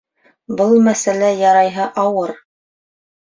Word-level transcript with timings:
Был 0.61 0.71
мәсьәлә 0.87 1.29
ярайһы 1.41 1.87
ауыр 2.05 2.35